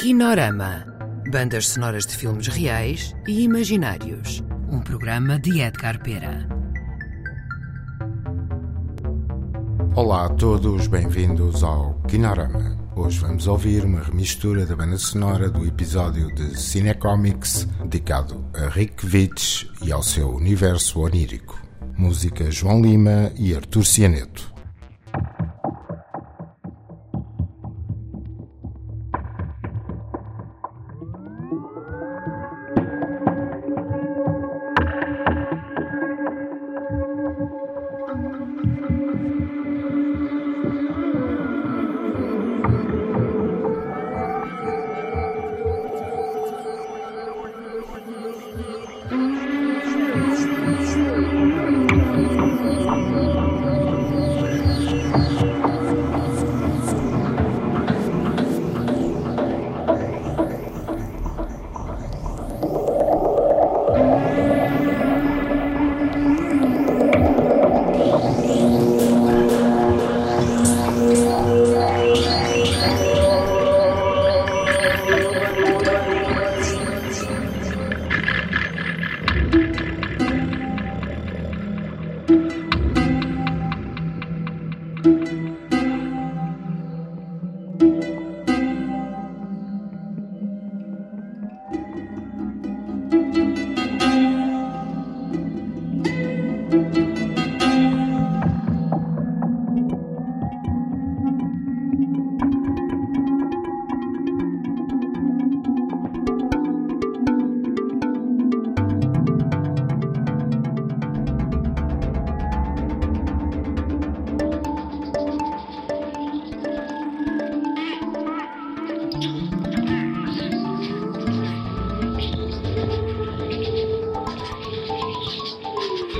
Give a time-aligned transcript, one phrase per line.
[0.00, 0.86] Kinorama.
[1.30, 4.42] Bandas sonoras de filmes reais e imaginários.
[4.70, 6.48] Um programa de Edgar Pera.
[9.94, 12.78] Olá a todos, bem-vindos ao Kinorama.
[12.96, 19.06] Hoje vamos ouvir uma remistura da banda sonora do episódio de Cinecomics dedicado a Rick
[19.06, 21.60] Vitch e ao seu universo onírico.
[21.98, 24.59] Música João Lima e Artur Cianeto.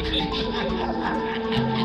[0.00, 0.06] Ha
[0.78, 1.12] ha ha
[1.68, 1.79] ha!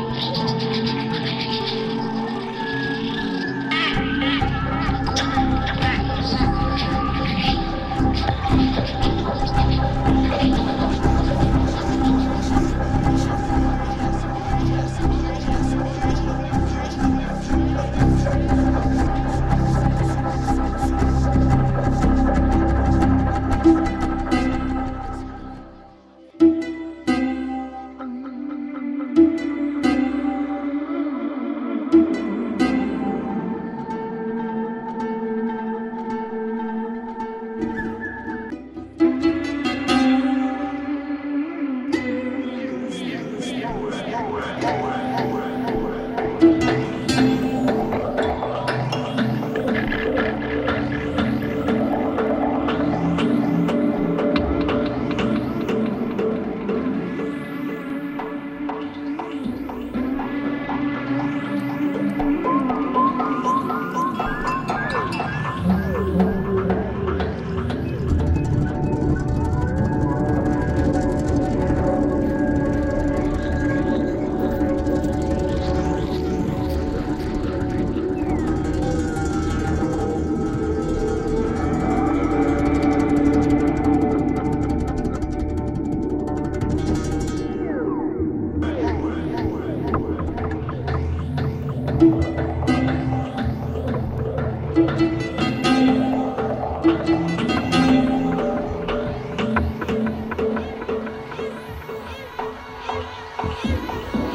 [103.66, 104.25] Música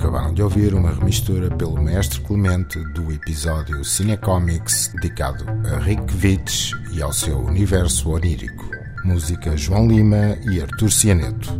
[0.00, 6.72] Acabaram de ouvir uma remistura pelo mestre Clemente do episódio Cinecomics dedicado a Rick Vitch
[6.94, 8.64] e ao seu universo onírico.
[9.04, 11.50] Música João Lima e Artur Cianeto.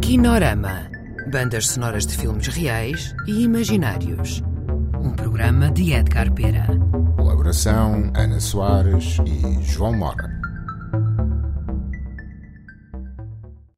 [0.00, 0.90] Kinorama.
[1.30, 4.42] Bandas sonoras de filmes reais e imaginários.
[5.00, 6.66] Um programa de Edgar Pera.
[7.16, 10.31] Colaboração Ana Soares e João Mora.